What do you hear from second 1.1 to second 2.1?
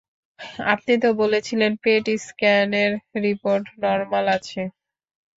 বলেছিলেন পেট